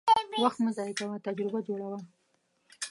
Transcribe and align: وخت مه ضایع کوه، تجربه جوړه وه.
وخت 0.43 0.59
مه 0.63 0.71
ضایع 0.77 0.93
کوه، 0.99 1.21
تجربه 1.27 1.59
جوړه 1.67 1.87
وه. 1.91 1.99